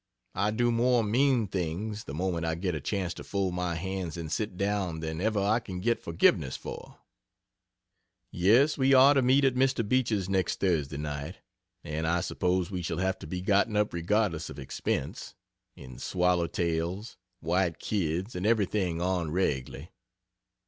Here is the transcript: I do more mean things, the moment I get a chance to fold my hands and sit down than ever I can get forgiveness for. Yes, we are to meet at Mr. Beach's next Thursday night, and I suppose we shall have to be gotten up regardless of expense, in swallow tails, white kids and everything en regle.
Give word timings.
I 0.33 0.49
do 0.49 0.71
more 0.71 1.03
mean 1.03 1.45
things, 1.45 2.05
the 2.05 2.15
moment 2.15 2.43
I 2.43 2.55
get 2.55 2.73
a 2.73 2.81
chance 2.81 3.13
to 3.13 3.23
fold 3.23 3.53
my 3.53 3.75
hands 3.75 4.17
and 4.17 4.31
sit 4.31 4.57
down 4.57 4.99
than 4.99 5.21
ever 5.21 5.39
I 5.39 5.59
can 5.59 5.79
get 5.79 5.99
forgiveness 6.01 6.57
for. 6.57 6.97
Yes, 8.31 8.79
we 8.79 8.95
are 8.95 9.13
to 9.13 9.21
meet 9.21 9.45
at 9.45 9.53
Mr. 9.53 9.87
Beach's 9.87 10.27
next 10.27 10.59
Thursday 10.59 10.97
night, 10.97 11.35
and 11.83 12.07
I 12.07 12.21
suppose 12.21 12.71
we 12.71 12.81
shall 12.81 12.97
have 12.97 13.19
to 13.19 13.27
be 13.27 13.41
gotten 13.41 13.75
up 13.77 13.93
regardless 13.93 14.49
of 14.49 14.57
expense, 14.57 15.35
in 15.75 15.99
swallow 15.99 16.47
tails, 16.47 17.17
white 17.39 17.77
kids 17.77 18.35
and 18.35 18.43
everything 18.47 19.03
en 19.03 19.29
regle. 19.29 19.83